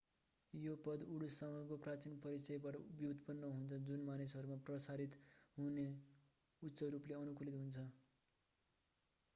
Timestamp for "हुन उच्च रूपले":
5.57-7.19